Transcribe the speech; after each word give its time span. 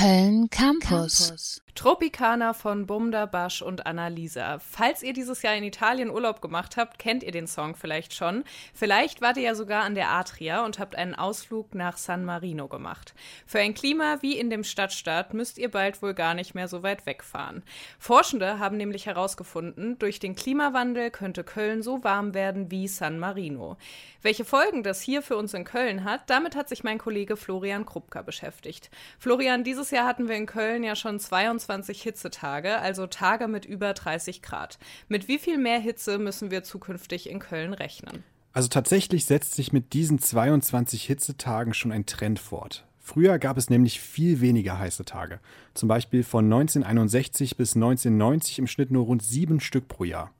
Köln 0.00 0.48
Campus. 0.48 1.60
Tropicana 1.74 2.52
von 2.52 2.86
Bumda, 2.86 3.26
Basch 3.26 3.62
und 3.62 3.86
Annalisa. 3.86 4.58
Falls 4.58 5.02
ihr 5.02 5.12
dieses 5.12 5.42
Jahr 5.42 5.54
in 5.54 5.64
Italien 5.64 6.10
Urlaub 6.10 6.42
gemacht 6.42 6.76
habt, 6.76 6.98
kennt 6.98 7.22
ihr 7.22 7.32
den 7.32 7.46
Song 7.46 7.74
vielleicht 7.74 8.12
schon. 8.12 8.44
Vielleicht 8.74 9.22
wart 9.22 9.36
ihr 9.36 9.44
ja 9.44 9.54
sogar 9.54 9.84
an 9.84 9.94
der 9.94 10.10
Adria 10.10 10.64
und 10.64 10.78
habt 10.78 10.94
einen 10.94 11.14
Ausflug 11.14 11.74
nach 11.74 11.96
San 11.96 12.24
Marino 12.24 12.68
gemacht. 12.68 13.14
Für 13.46 13.60
ein 13.60 13.74
Klima 13.74 14.18
wie 14.20 14.38
in 14.38 14.50
dem 14.50 14.64
Stadtstaat 14.64 15.32
müsst 15.32 15.58
ihr 15.58 15.70
bald 15.70 16.02
wohl 16.02 16.12
gar 16.12 16.34
nicht 16.34 16.54
mehr 16.54 16.68
so 16.68 16.82
weit 16.82 17.06
wegfahren. 17.06 17.62
Forschende 17.98 18.58
haben 18.58 18.76
nämlich 18.76 19.06
herausgefunden, 19.06 19.98
durch 19.98 20.18
den 20.18 20.34
Klimawandel 20.34 21.10
könnte 21.10 21.44
Köln 21.44 21.82
so 21.82 22.04
warm 22.04 22.34
werden 22.34 22.70
wie 22.70 22.88
San 22.88 23.18
Marino. 23.18 23.76
Welche 24.22 24.44
Folgen 24.44 24.82
das 24.82 25.00
hier 25.00 25.22
für 25.22 25.36
uns 25.36 25.54
in 25.54 25.64
Köln 25.64 26.04
hat, 26.04 26.28
damit 26.28 26.56
hat 26.56 26.68
sich 26.68 26.84
mein 26.84 26.98
Kollege 26.98 27.38
Florian 27.38 27.86
Krupka 27.86 28.20
beschäftigt. 28.20 28.90
Florian, 29.18 29.64
dieses 29.64 29.89
Jahr 29.90 30.06
hatten 30.06 30.28
wir 30.28 30.36
in 30.36 30.46
Köln 30.46 30.82
ja 30.82 30.96
schon 30.96 31.18
22 31.20 31.70
22 31.80 32.02
Hitzetage, 32.02 32.78
also 32.78 33.06
Tage 33.06 33.48
mit 33.48 33.64
über 33.64 33.92
30 33.92 34.42
Grad. 34.42 34.78
Mit 35.08 35.28
wie 35.28 35.38
viel 35.38 35.58
mehr 35.58 35.78
Hitze 35.78 36.18
müssen 36.18 36.50
wir 36.50 36.62
zukünftig 36.62 37.28
in 37.30 37.38
Köln 37.38 37.72
rechnen? 37.72 38.24
Also 38.52 38.68
tatsächlich 38.68 39.26
setzt 39.26 39.54
sich 39.54 39.72
mit 39.72 39.92
diesen 39.92 40.18
22 40.18 41.04
Hitzetagen 41.04 41.74
schon 41.74 41.92
ein 41.92 42.06
Trend 42.06 42.38
fort. 42.38 42.84
Früher 42.98 43.38
gab 43.38 43.56
es 43.56 43.70
nämlich 43.70 44.00
viel 44.00 44.40
weniger 44.40 44.78
heiße 44.78 45.04
Tage. 45.04 45.40
Zum 45.74 45.88
Beispiel 45.88 46.22
von 46.22 46.44
1961 46.44 47.56
bis 47.56 47.74
1990 47.74 48.58
im 48.58 48.66
Schnitt 48.66 48.90
nur 48.90 49.04
rund 49.04 49.22
sieben 49.22 49.60
Stück 49.60 49.88
pro 49.88 50.04
Jahr. 50.04 50.32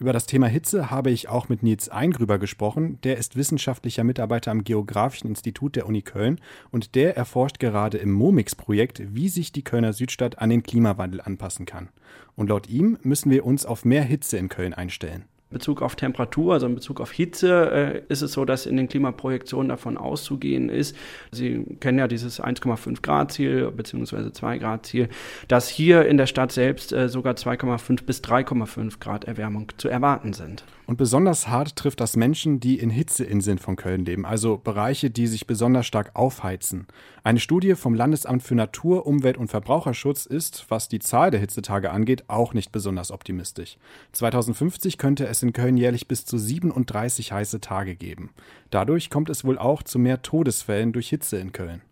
Über 0.00 0.14
das 0.14 0.24
Thema 0.24 0.46
Hitze 0.46 0.90
habe 0.90 1.10
ich 1.10 1.28
auch 1.28 1.50
mit 1.50 1.62
Nils 1.62 1.90
Eingrüber 1.90 2.38
gesprochen. 2.38 2.98
Der 3.02 3.18
ist 3.18 3.36
wissenschaftlicher 3.36 4.02
Mitarbeiter 4.02 4.50
am 4.50 4.64
Geografischen 4.64 5.28
Institut 5.28 5.76
der 5.76 5.86
Uni 5.86 6.00
Köln 6.00 6.40
und 6.70 6.94
der 6.94 7.18
erforscht 7.18 7.58
gerade 7.58 7.98
im 7.98 8.10
MOMIX-Projekt, 8.10 9.14
wie 9.14 9.28
sich 9.28 9.52
die 9.52 9.62
Kölner 9.62 9.92
Südstadt 9.92 10.38
an 10.38 10.48
den 10.48 10.62
Klimawandel 10.62 11.20
anpassen 11.20 11.66
kann. 11.66 11.90
Und 12.34 12.48
laut 12.48 12.66
ihm 12.70 12.96
müssen 13.02 13.30
wir 13.30 13.44
uns 13.44 13.66
auf 13.66 13.84
mehr 13.84 14.02
Hitze 14.02 14.38
in 14.38 14.48
Köln 14.48 14.72
einstellen. 14.72 15.26
Bezug 15.50 15.82
auf 15.82 15.96
Temperatur, 15.96 16.54
also 16.54 16.66
in 16.66 16.74
Bezug 16.74 17.00
auf 17.00 17.10
Hitze, 17.10 17.70
äh, 17.72 18.02
ist 18.08 18.22
es 18.22 18.32
so, 18.32 18.44
dass 18.44 18.66
in 18.66 18.76
den 18.76 18.88
Klimaprojektionen 18.88 19.68
davon 19.68 19.96
auszugehen 19.96 20.68
ist. 20.68 20.96
Sie 21.32 21.64
kennen 21.80 21.98
ja 21.98 22.08
dieses 22.08 22.40
1,5 22.40 23.02
Grad 23.02 23.32
Ziel 23.32 23.70
bzw. 23.70 24.32
2 24.32 24.58
Grad 24.58 24.86
Ziel, 24.86 25.08
dass 25.48 25.68
hier 25.68 26.06
in 26.06 26.16
der 26.16 26.26
Stadt 26.26 26.52
selbst 26.52 26.92
äh, 26.92 27.08
sogar 27.08 27.34
2,5 27.34 28.04
bis 28.04 28.20
3,5 28.22 29.00
Grad 29.00 29.24
Erwärmung 29.24 29.72
zu 29.76 29.88
erwarten 29.88 30.32
sind. 30.32 30.64
Und 30.90 30.96
besonders 30.96 31.46
hart 31.46 31.76
trifft 31.76 32.00
das 32.00 32.16
Menschen, 32.16 32.58
die 32.58 32.76
in 32.76 32.90
Hitzeinseln 32.90 33.58
von 33.58 33.76
Köln 33.76 34.04
leben, 34.04 34.26
also 34.26 34.58
Bereiche, 34.58 35.08
die 35.08 35.28
sich 35.28 35.46
besonders 35.46 35.86
stark 35.86 36.10
aufheizen. 36.14 36.88
Eine 37.22 37.38
Studie 37.38 37.76
vom 37.76 37.94
Landesamt 37.94 38.42
für 38.42 38.56
Natur, 38.56 39.06
Umwelt 39.06 39.36
und 39.36 39.46
Verbraucherschutz 39.46 40.26
ist, 40.26 40.66
was 40.68 40.88
die 40.88 40.98
Zahl 40.98 41.30
der 41.30 41.38
Hitzetage 41.38 41.92
angeht, 41.92 42.24
auch 42.26 42.54
nicht 42.54 42.72
besonders 42.72 43.12
optimistisch. 43.12 43.76
2050 44.12 44.98
könnte 44.98 45.28
es 45.28 45.39
in 45.42 45.52
Köln 45.52 45.76
jährlich 45.76 46.08
bis 46.08 46.24
zu 46.24 46.38
37 46.38 47.32
heiße 47.32 47.60
Tage 47.60 47.96
geben. 47.96 48.30
Dadurch 48.70 49.10
kommt 49.10 49.30
es 49.30 49.44
wohl 49.44 49.58
auch 49.58 49.82
zu 49.82 49.98
mehr 49.98 50.22
Todesfällen 50.22 50.92
durch 50.92 51.08
Hitze 51.08 51.38
in 51.38 51.52
Köln. 51.52 51.82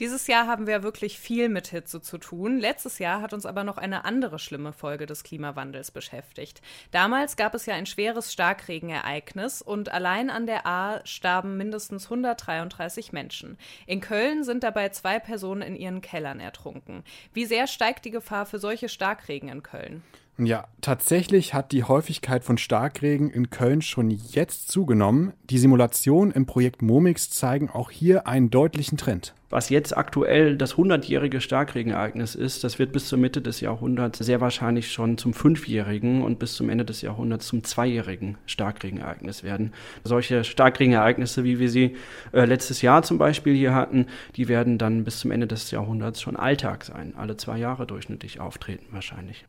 Dieses 0.00 0.26
Jahr 0.26 0.46
haben 0.46 0.66
wir 0.66 0.82
wirklich 0.82 1.18
viel 1.18 1.48
mit 1.48 1.68
Hitze 1.68 2.00
zu 2.00 2.18
tun. 2.18 2.58
Letztes 2.58 2.98
Jahr 2.98 3.20
hat 3.20 3.32
uns 3.32 3.46
aber 3.46 3.62
noch 3.62 3.78
eine 3.78 4.04
andere 4.04 4.38
schlimme 4.38 4.72
Folge 4.72 5.06
des 5.06 5.22
Klimawandels 5.22 5.90
beschäftigt. 5.90 6.62
Damals 6.90 7.36
gab 7.36 7.54
es 7.54 7.66
ja 7.66 7.74
ein 7.74 7.86
schweres 7.86 8.32
Starkregenereignis 8.32 9.62
und 9.62 9.90
allein 9.92 10.30
an 10.30 10.46
der 10.46 10.66
A 10.66 11.00
starben 11.04 11.56
mindestens 11.56 12.04
133 12.04 13.12
Menschen. 13.12 13.56
In 13.86 14.00
Köln 14.00 14.42
sind 14.42 14.64
dabei 14.64 14.88
zwei 14.88 15.18
Personen 15.18 15.62
in 15.62 15.76
ihren 15.76 16.00
Kellern 16.00 16.40
ertrunken. 16.40 17.04
Wie 17.32 17.44
sehr 17.44 17.66
steigt 17.66 18.04
die 18.04 18.10
Gefahr 18.10 18.46
für 18.46 18.58
solche 18.58 18.88
Starkregen 18.88 19.48
in 19.48 19.62
Köln? 19.62 20.02
Ja, 20.36 20.66
tatsächlich 20.80 21.54
hat 21.54 21.70
die 21.70 21.84
Häufigkeit 21.84 22.42
von 22.42 22.58
Starkregen 22.58 23.30
in 23.30 23.50
Köln 23.50 23.82
schon 23.82 24.10
jetzt 24.10 24.68
zugenommen. 24.68 25.32
Die 25.48 25.58
Simulationen 25.58 26.32
im 26.32 26.44
Projekt 26.44 26.82
Momix 26.82 27.30
zeigen 27.30 27.70
auch 27.70 27.92
hier 27.92 28.26
einen 28.26 28.50
deutlichen 28.50 28.98
Trend. 28.98 29.32
Was 29.50 29.68
jetzt 29.68 29.96
aktuell 29.96 30.56
das 30.56 30.74
100-jährige 30.74 31.40
Starkregenereignis 31.40 32.34
ist, 32.34 32.64
das 32.64 32.80
wird 32.80 32.90
bis 32.90 33.06
zur 33.06 33.20
Mitte 33.20 33.40
des 33.40 33.60
Jahrhunderts 33.60 34.18
sehr 34.18 34.40
wahrscheinlich 34.40 34.90
schon 34.90 35.16
zum 35.18 35.34
fünfjährigen 35.34 36.22
und 36.22 36.40
bis 36.40 36.54
zum 36.54 36.68
Ende 36.68 36.84
des 36.84 37.02
Jahrhunderts 37.02 37.46
zum 37.46 37.62
zweijährigen 37.62 38.36
Starkregenereignis 38.46 39.44
werden. 39.44 39.72
Solche 40.02 40.42
Starkregenereignisse, 40.42 41.44
wie 41.44 41.60
wir 41.60 41.70
sie 41.70 41.94
äh, 42.32 42.44
letztes 42.44 42.82
Jahr 42.82 43.04
zum 43.04 43.18
Beispiel 43.18 43.54
hier 43.54 43.72
hatten, 43.72 44.06
die 44.34 44.48
werden 44.48 44.78
dann 44.78 45.04
bis 45.04 45.20
zum 45.20 45.30
Ende 45.30 45.46
des 45.46 45.70
Jahrhunderts 45.70 46.20
schon 46.20 46.34
Alltag 46.34 46.82
sein, 46.82 47.14
alle 47.16 47.36
zwei 47.36 47.58
Jahre 47.58 47.86
durchschnittlich 47.86 48.40
auftreten 48.40 48.86
wahrscheinlich. 48.90 49.44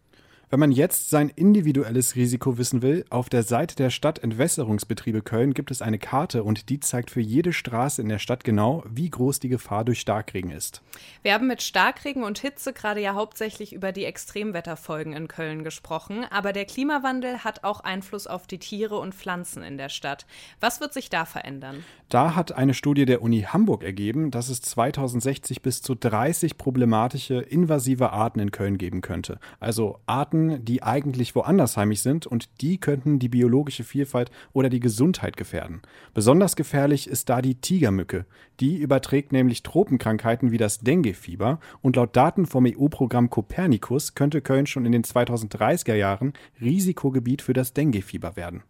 Wenn 0.52 0.60
man 0.60 0.72
jetzt 0.72 1.10
sein 1.10 1.30
individuelles 1.30 2.16
Risiko 2.16 2.60
wissen 2.60 2.84
will, 2.84 3.04
auf 3.10 3.30
der 3.30 3.42
Seite 3.42 3.76
der 3.76 3.90
Stadtentwässerungsbetriebe 3.90 5.24
Köln 5.24 5.56
gibt 5.56 5.72
es 5.72 5.82
eine 5.82 5.98
Karte 5.98 6.44
und 6.44 6.70
die 6.70 6.80
zeigt 6.80 7.10
für 7.10 7.20
jede 7.20 7.52
Straße 7.52 8.00
in 8.00 8.10
der 8.10 8.20
Stadt 8.20 8.44
genau, 8.44 8.84
wie 8.88 9.10
groß 9.10 9.40
die 9.40 9.50
Gefahr 9.50 9.84
durch 9.84 10.00
Starkregen 10.00 10.52
ist. 10.52 10.84
Wir 11.24 11.34
haben 11.34 11.48
mit 11.48 11.64
Starkregen 11.64 12.24
und 12.24 12.38
Hitze 12.38 12.74
gerade 12.74 13.02
ja 13.02 13.16
hauptsächlich 13.16 13.74
über 13.74 13.92
die 13.92 14.06
Extremwetterfolgen 14.06 15.14
in 15.14 15.28
Köln 15.28 15.64
gesprochen, 15.64 16.26
aber 16.30 16.54
der 16.54 16.66
Klimawandel 16.66 17.44
hat 17.44 17.64
auch 17.64 17.80
Einfluss 17.80 18.28
auf 18.28 18.46
die 18.46 18.60
Tiere 18.60 19.00
und 19.00 19.16
Pflanzen 19.16 19.64
in 19.64 19.80
der 19.80 19.90
Stadt. 19.90 20.28
Was 20.60 20.80
wird 20.80 20.94
sich 20.94 21.10
da 21.10 21.26
verändern? 21.26 21.84
Da 22.10 22.36
hat 22.36 22.52
eine 22.52 22.76
Studie 22.76 23.06
der 23.06 23.24
Uni 23.24 23.42
Hamburg 23.42 23.84
ergeben, 23.84 24.30
dass 24.30 24.50
es 24.50 24.62
2060 24.62 25.64
bis 25.64 25.82
zu 25.82 25.96
30 25.96 26.60
problematische 26.60 27.36
invasive 27.36 28.12
Arten 28.12 28.40
in 28.40 28.52
Köln 28.52 28.78
geben 28.78 29.02
könnte. 29.02 29.40
Also 29.60 30.00
Arten, 30.06 30.35
Arten, 30.36 30.66
die 30.66 30.84
eigentlich 30.84 31.36
woanders 31.36 31.78
heimisch 31.78 32.02
sind 32.02 32.28
und 32.28 32.62
die 32.62 32.78
könnten 32.78 33.20
die 33.20 33.30
biologische 33.30 33.84
Vielfalt 33.84 34.32
oder 34.54 34.70
die 34.70 34.80
Gesundheit 34.80 35.38
gefährden. 35.38 35.82
Besonders 36.14 36.56
gefährlich 36.56 37.08
ist 37.08 37.30
da 37.30 37.42
die 37.42 37.56
Tigermücke. 37.56 38.26
Die 38.60 38.78
überträgt 38.78 39.32
nämlich 39.32 39.64
Tropenkrankheiten 39.64 40.52
wie 40.52 40.58
das 40.58 40.80
Denguefieber 40.80 41.60
und 41.82 41.96
laut 41.96 42.16
Daten 42.16 42.46
vom 42.46 42.66
EU-Programm 42.66 43.30
Copernicus 43.30 44.16
könnte 44.16 44.42
Köln 44.42 44.68
schon 44.68 44.86
in 44.86 44.92
den 44.92 45.04
2030er 45.04 45.96
Jahren 45.96 46.34
Risikogebiet 46.62 47.42
für 47.42 47.54
das 47.54 47.74
Denguefieber 47.74 48.36
werden. 48.36 48.64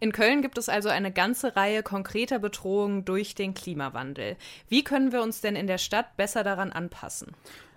In 0.00 0.12
Köln 0.12 0.42
gibt 0.42 0.58
es 0.58 0.68
also 0.68 0.90
eine 0.90 1.12
ganze 1.12 1.56
Reihe 1.56 1.82
konkreter 1.82 2.38
Bedrohungen 2.38 3.04
durch 3.04 3.34
den 3.34 3.54
Klimawandel. 3.54 4.36
Wie 4.68 4.84
können 4.84 5.12
wir 5.12 5.22
uns 5.22 5.40
denn 5.40 5.56
in 5.56 5.66
der 5.66 5.78
Stadt 5.78 6.16
besser 6.16 6.44
daran 6.44 6.72
anpassen? 6.72 7.32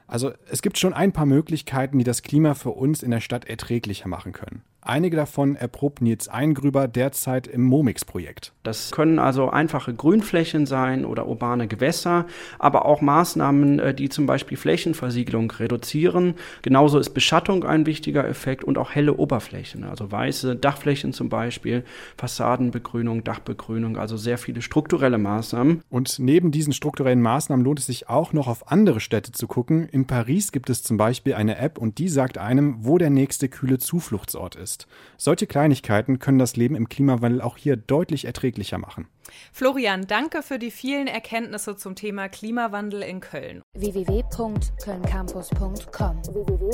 Also 0.07 0.33
es 0.49 0.61
gibt 0.61 0.77
schon 0.77 0.93
ein 0.93 1.11
paar 1.11 1.25
Möglichkeiten, 1.25 1.97
die 1.97 2.03
das 2.03 2.21
Klima 2.21 2.53
für 2.53 2.71
uns 2.71 3.03
in 3.03 3.11
der 3.11 3.21
Stadt 3.21 3.45
erträglicher 3.45 4.07
machen 4.07 4.33
können. 4.33 4.63
Einige 4.88 5.18
davon 5.18 5.56
erprobt 5.56 6.03
Nils 6.03 6.28
Eingrüber 6.28 6.88
derzeit 6.88 7.47
im 7.47 7.63
Momix-Projekt. 7.63 8.53
Das 8.62 8.91
können 8.91 9.18
also 9.18 9.50
einfache 9.50 9.96
Grünflächen 9.96 10.68
sein 10.68 11.06
oder 11.06 11.25
urbane 11.25 11.68
Gewässer, 11.68 12.28
aber 12.59 12.85
auch 12.85 13.01
Maßnahmen, 13.01 13.79
äh, 13.79 13.94
die 13.95 14.09
zum 14.09 14.28
Beispiel 14.28 14.57
Flächenversiegelung 14.57 15.50
reduzieren. 15.50 16.35
Genauso 16.62 17.00
ist 17.00 17.16
Beschattung 17.16 17.63
ein 17.63 17.88
wichtiger 17.88 18.28
Effekt 18.28 18.63
und 18.63 18.78
auch 18.78 18.91
helle 18.91 19.16
Oberflächen, 19.16 19.85
also 19.85 20.12
weiße 20.12 20.56
Dachflächen 20.56 21.13
zum 21.13 21.29
Beispiel, 21.29 21.84
Fassadenbegrünung, 22.16 23.24
Dachbegrünung, 23.24 23.97
also 23.97 24.18
sehr 24.18 24.38
viele 24.38 24.62
strukturelle 24.62 25.18
Maßnahmen. 25.18 25.81
Und 25.90 26.19
neben 26.19 26.51
diesen 26.51 26.74
strukturellen 26.74 27.24
Maßnahmen 27.24 27.66
lohnt 27.66 27.79
es 27.79 27.88
sich 27.88 28.07
auch 28.07 28.34
noch 28.34 28.47
auf 28.47 28.72
andere 28.72 29.00
Städte 29.00 29.31
zu 29.31 29.47
gucken. 29.47 29.90
In 29.90 30.06
Paris 30.06 30.51
gibt 30.51 30.69
es 30.69 30.84
zum 30.84 30.97
Beispiel 30.97 31.34
eine 31.34 31.57
App 31.57 31.79
und 31.79 31.97
die 31.97 32.07
sagt 32.07 32.38
einem, 32.38 32.75
wo 32.81 33.00
der 33.00 33.09
nächste 33.09 33.50
kühle 33.50 33.79
Zufluchtsort 33.79 34.56
ist 34.56 34.75
ist. 34.75 34.88
Solche 35.18 35.47
Kleinigkeiten 35.47 36.19
können 36.19 36.38
das 36.40 36.58
Leben 36.58 36.75
im 36.75 36.90
Klimawandel 36.90 37.41
auch 37.41 37.56
hier 37.58 37.78
deutlich 37.78 38.25
erträglicher 38.25 38.78
machen. 38.78 39.08
Florian, 39.52 40.06
danke 40.08 40.44
für 40.44 40.59
die 40.59 40.69
vielen 40.72 41.08
Erkenntnisse 41.08 41.78
zum 41.78 41.96
Thema 41.96 42.30
Klimawandel 42.30 43.02
in 43.02 43.22
Köln. 43.22 43.63
www.kölncampus.com 43.74 46.22
www 46.25 46.66